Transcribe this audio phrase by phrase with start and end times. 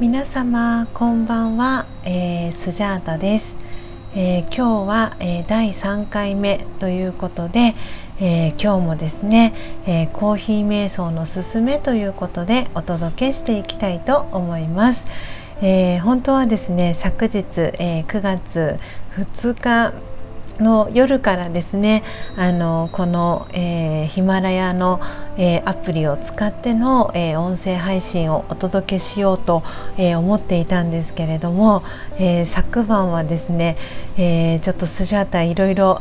[0.00, 3.54] 皆様こんばんは、えー、スジャータです、
[4.16, 7.74] えー、今日は、えー、第3回目ということで、
[8.18, 9.52] え今日もですね、
[9.86, 15.04] えコーヒー瞑想のすすめということでお届けしていきたいと思います、
[15.60, 17.44] え本当はですね昨日、
[17.78, 18.78] え9月
[19.16, 19.92] 2日
[20.62, 22.04] の夜からですね
[22.38, 24.98] あのこの、え、ヒマラヤの、
[25.38, 29.62] えー、アプリを使っての、えー、音声配信をお届けしようと、
[29.98, 31.82] え思っていたんですけれども、
[32.18, 33.76] え昨晩はですね、
[34.18, 36.00] えちょっとスジャータいろいろ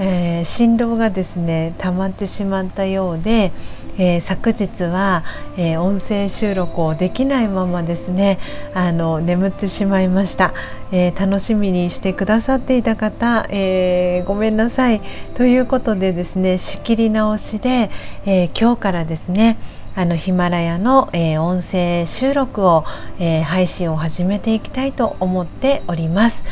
[0.00, 3.52] え振動がですね溜まってしまったようで、
[3.98, 5.22] えー、昨日は、
[5.58, 8.38] えー、音声収録をできないままですね
[8.74, 10.54] あの眠ってしまいました、
[10.92, 15.00] えー、楽しみにしてくださっていた方、えーごめんなさい
[15.34, 17.90] ということでですね仕切り直しで、
[18.26, 19.56] え今日からですね
[19.96, 22.84] あのヒマラヤの、え音声収録を、
[23.18, 26.42] え配信を始めていきたいと思っております。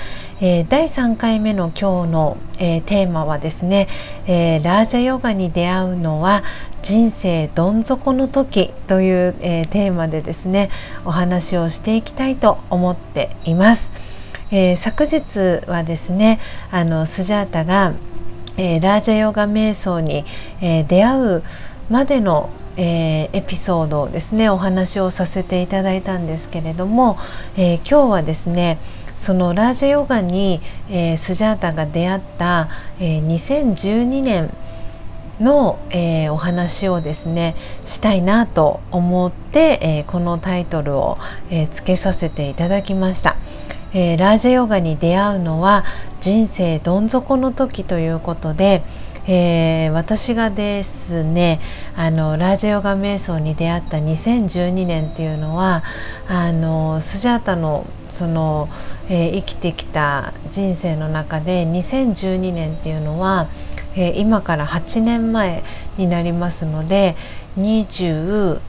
[0.40, 3.88] え、第3回目の今日の、え、テーマはですね、
[4.26, 6.44] え、ラージャヨガに出会うのは
[6.82, 10.70] 人生どん底の時という、えテーマでですね
[11.04, 13.97] お話をしていきたいと思っています、
[14.50, 15.20] え昨日
[15.66, 17.92] はですねあのスジャータが、
[18.56, 20.24] えラージャヨガ瞑想に、
[20.60, 21.42] え出会う
[21.90, 27.18] までのえ、エピソードをですねお話をさせていただいたんですけれども、
[27.56, 28.78] え、今日はですね
[29.18, 30.60] そのラージャヨガに、
[30.90, 32.68] え、スジャータが出会った、
[33.00, 34.50] えー、2012年
[35.40, 37.54] の、えー、お話をですね
[37.86, 41.18] したいなと思って、えー、このタイトルを、
[41.50, 43.36] えー、つけさせていただきました、
[43.94, 45.84] えラージャヨガに出会うのは
[46.20, 48.82] 人生どん底の時ということで、
[49.26, 51.60] え私がですね
[51.96, 55.82] あのラージャヨガ瞑想に出会った2012年っていうのは
[56.28, 57.86] あのスジャータの
[58.18, 58.68] その、
[59.08, 63.46] えー、生きてきた人生の中で2012年っていうのは、
[63.96, 65.62] え、今から8年前
[65.96, 67.14] になりますので
[67.58, 68.60] 29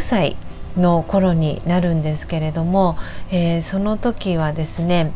[0.00, 0.36] 歳
[0.76, 2.96] の頃になるんですけれども、
[3.36, 5.10] えー、その時はですね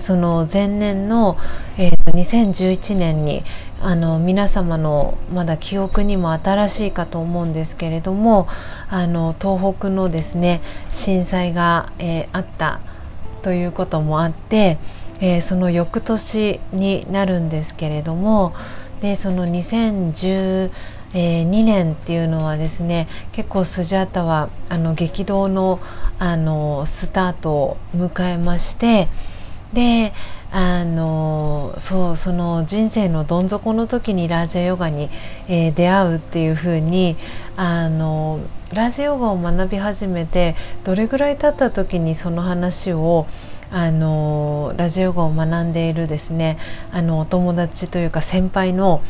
[0.00, 1.36] その前年の、
[1.76, 3.42] えー、2011年に
[3.82, 8.48] あの皆様のまだ記憶にも新しいかと思うんですけれども
[8.88, 12.80] あの東北のですね震災が、えー、あった
[13.42, 14.78] ということもあって、
[15.20, 18.54] えー、その翌年になるんですけれども
[19.02, 20.70] でその2012
[21.46, 25.78] 年っていうのはですね結構スジャータはあの激動の
[26.24, 29.08] あのスタートを迎えまして
[29.74, 30.14] で
[30.50, 35.10] あのそうその人生のどん底の時にラージャヨガに、
[35.48, 37.16] えー、出会うっていう風に
[37.56, 38.40] あの
[38.72, 40.54] ラージャヨガを学び始めて
[40.84, 43.26] どれぐらい経った時にその話を
[43.70, 46.56] あのラジオ語を学んでいるですね
[46.92, 49.02] あのお友達というか先輩の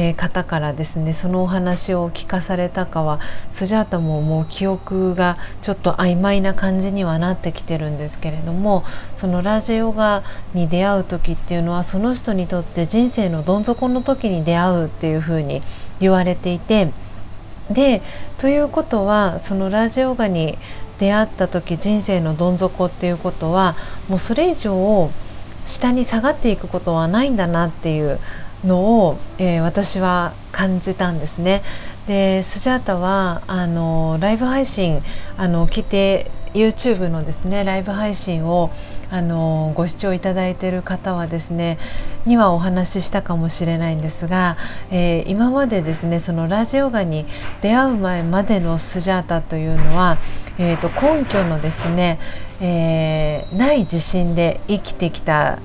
[0.00, 3.18] えー、方からですねそのお話を聞かされたかは
[3.52, 8.84] スジャータももう記憶がちょっと曖昧な感じにはなってきてるんですけれども
[9.16, 10.22] そのラジオガ
[10.54, 15.62] に出会う時っていうのはその人にとって人生のどん底の時に出会うっていうふうに
[15.98, 16.92] 言われていて
[17.68, 18.00] で
[18.38, 20.56] ということはそのラジオガに
[21.00, 23.74] 出会った時人生のどん底っていうことは
[24.08, 25.10] もうそれ以上
[25.66, 28.20] 下に下がっていくことはないんだなっていう
[28.64, 31.62] のを、えー、私は感じたんですね。
[32.06, 35.02] でスジャータはあのライブ配信
[35.36, 38.70] あの来て YouTube のですねライブ配信を
[39.10, 41.78] あのご視聴いただいている方はですね
[42.26, 44.56] にはお話ししたかもしれないんですが、
[44.90, 47.26] えー、今までですねそのラジオガに
[47.62, 50.18] 出会う前までのスジャータというのは、
[50.58, 52.18] えーと、根拠のですね、
[52.60, 55.58] えー、ない自信で生きてきた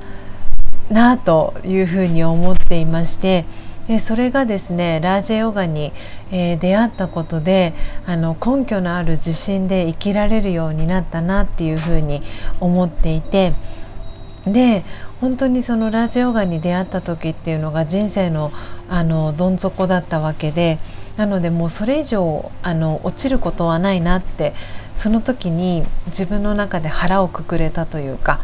[0.89, 3.45] なというふうに思っていまして
[3.87, 5.91] でそれがですねラージェヨガに、
[6.31, 7.73] えー、出会ったことで
[8.05, 12.21] あの根拠のある自信で生きられるようになったなっていうふうに
[12.59, 13.53] 思っていて
[14.45, 14.83] で
[15.19, 18.51] 本当にそのラージヨガに出会った時っていうのが人生の
[18.89, 20.79] あのどん底だったわけで
[21.17, 24.53] なのでもうそれ以上あの落ちることはないなって
[24.95, 28.39] その時に自分の中で腹をくくれたというか。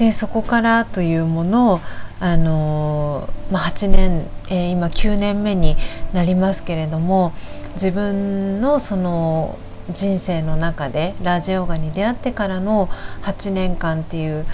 [0.00, 1.80] でそこからというものを
[2.20, 5.76] あのまあ、8年、えー、今9年目に
[6.12, 7.32] なりますけれども
[7.74, 9.58] 自分のその
[9.94, 12.88] 人生の中でラジオガに出会ってからの
[13.22, 14.46] 8年間っていう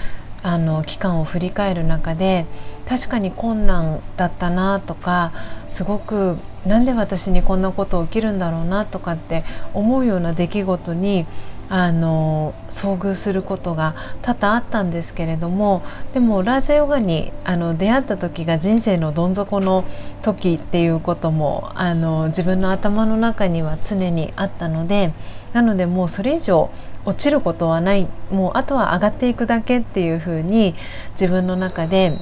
[0.43, 2.45] あの期間を振り返る中で
[2.87, 5.31] 確かに困難だったなとか
[5.71, 11.25] すごくなんで私にこんなこと起きるんだろうなとかって思うような出来事に
[11.69, 15.81] あの遭遇することが多々あったんですけれども
[16.13, 19.83] でもラージャヨガにあの出会った時が人生のどん底の
[20.23, 25.11] 時っていうこともあの自分の頭の中には常にあったので
[25.53, 26.69] なのでもうそれ以上
[27.05, 30.73] 落ちることはないもうあとは上がっていくだけっていうふうに
[31.13, 32.13] 自分の中で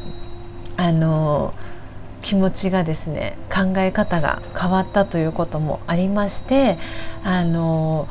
[0.78, 1.54] あの
[2.22, 6.78] 気持ちがですね考え方が変わったということもありまして
[7.24, 8.08] あの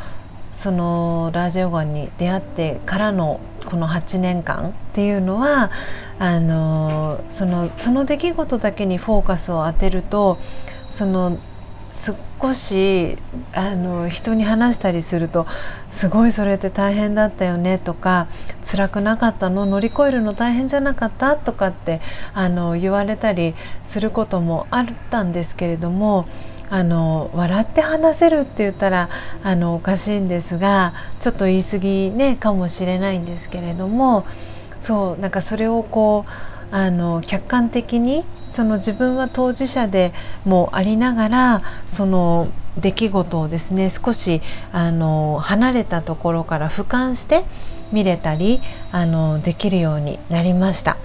[0.64, 5.70] そのラージヨガに出会ってからのこの8年間っていうのは
[6.19, 10.38] あのそのその出来事だけにフォーカスを当てると
[10.94, 11.37] その
[12.40, 13.19] 少し
[13.52, 15.46] あの人に話したりすると
[15.93, 18.26] すごいそれって大変だったよねとか
[18.64, 19.66] 辛くなかったの？
[19.66, 21.37] 乗り越えるの大変じゃなかった？
[21.37, 22.00] とかって
[22.32, 23.52] あの言われたり
[23.90, 26.25] することもあったんですけれども
[26.70, 29.11] あの笑って話せるって言ったら
[29.44, 34.26] あのおかしいんですがちょっと言い過ぎ、ね、かもしれないんですけれども
[34.81, 36.25] そうなんかそれをこ
[36.73, 40.12] うあの客観的にその自分は当事者で
[40.44, 41.62] もありながら
[41.93, 42.49] その
[42.79, 44.41] 出来事をですね少し
[44.73, 47.44] あの離れたところから俯瞰して
[47.93, 48.61] 見れたり
[48.93, 50.97] あのできるようになりました。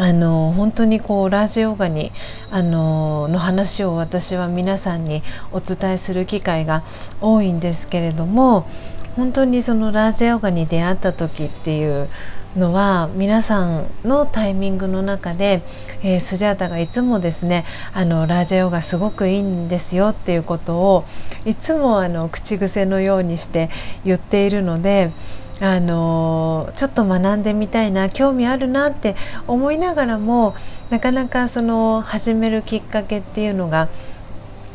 [0.00, 2.10] あの本当にこうラージヨガに
[2.50, 6.82] あのの話を私は皆さんにお伝えする機会が
[7.20, 8.66] 多いんですけれども
[9.14, 12.08] 本当にそのラージヨガに出会った時っていう
[12.56, 15.60] のは皆さんのタイミングの中で、
[16.02, 21.04] えー、スジャータがいつもですねあのラージャヨガすごくいいんですよっていうことを
[21.44, 23.68] いつもあの口癖のようにして
[24.06, 25.10] 言っているので
[25.60, 29.14] あのちょっと学んでみたいな興味あるなって
[29.46, 30.54] 思いながらも
[30.88, 33.88] なかなかその始めるきっかけっていうのが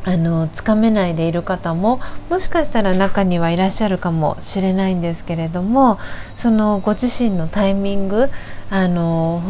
[0.07, 1.99] あのつかめないでいる方も
[2.29, 5.97] もしかしたら中にはいらっしゃるかもしれないんですけれども
[6.37, 8.29] そのご自身のタイミング
[8.69, 9.41] あの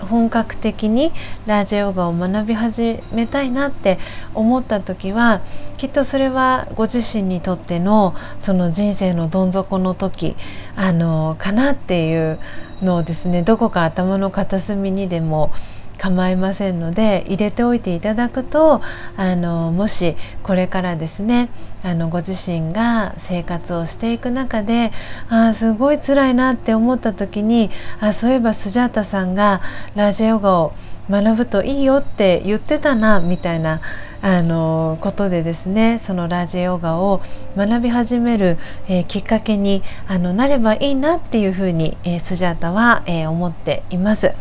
[0.00, 1.12] 本格的に
[1.46, 3.98] ラージヨガを学び始めたいなって
[4.34, 5.40] 思った時は
[5.76, 10.36] きっとそれはご自身にとってのその人生のどん底の時
[10.76, 12.38] あのかなっていう
[12.82, 15.50] のをですねどこか頭の片隅にでも
[15.98, 18.80] 構いませんので入れておいていただくと
[19.16, 20.14] あのもし
[20.44, 21.50] これからですね
[21.82, 24.92] あのご自身が生活をしていく中で
[25.28, 27.70] あすごい辛いなって思った時に
[28.00, 29.60] あそういえばスジャータさんが
[29.94, 30.72] ラジヨガを
[31.10, 33.80] 学ぶといいよって言ってたなみたいな
[34.20, 37.20] あのことでですねそのラージヨガを
[37.56, 38.56] 学び始める、
[38.88, 44.34] えー、きっかけにあのなればいいなっていうふうに、えー、スジャータは、えー、思っています。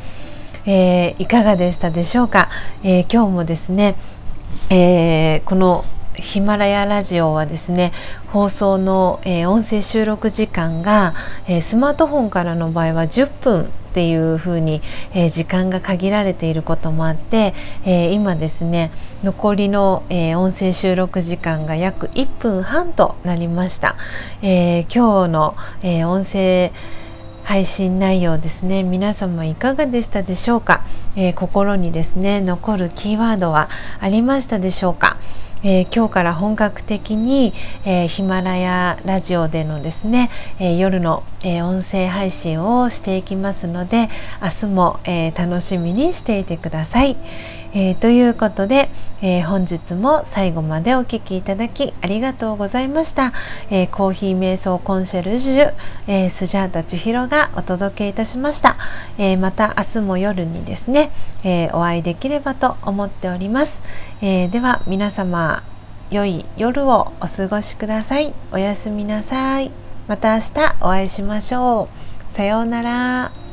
[0.70, 2.50] え、いかがでしたでしょうか、
[2.84, 3.96] え、今日もですね、
[4.70, 5.86] え、この
[6.16, 7.94] ヒマラヤラジオはですね
[8.34, 11.14] 放送の、え、音声収録時間が、
[11.48, 14.84] え、スマートフォンからの場合は10分っていう風に、
[15.16, 18.92] えー、時間が限られていることもあって、え今ですね
[19.24, 23.96] 残りの、え音声収録時間が約1分半となりました、
[24.44, 26.72] え今日の、え音声
[27.44, 30.84] 配信内容ですね皆様いかがでしたでしょうか、
[31.16, 33.68] えー、心にですね残るキーワードは
[34.00, 35.18] ありましたでしょうか、
[35.64, 37.54] えー、今日から本格的に、
[37.86, 44.10] えー、ヒマラヤラジオでのですね、え夜の、え音声配信をしていきますので
[44.42, 47.16] 明日も、え楽しみにしていてください。
[47.74, 48.90] え、ということで、
[49.22, 53.34] え、本日も最後までお聴きいただきありがとうございました、
[53.70, 55.74] え、コーヒー瞑想コンシェルジュ、
[56.08, 58.78] えスジャータ千尋がお届けいたしました、
[59.18, 61.12] えまた明日も夜にですね、
[61.44, 63.80] えお会いできればと思っております、
[64.20, 65.62] えーでは皆様
[66.10, 68.34] 良い夜をお過ごしください。
[68.52, 69.70] おやすみなさい。
[70.08, 71.88] また明日お会いしましょ
[72.32, 72.34] う。
[72.34, 73.47] さようなら。